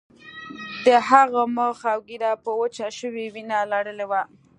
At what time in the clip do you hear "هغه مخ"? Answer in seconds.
1.09-1.77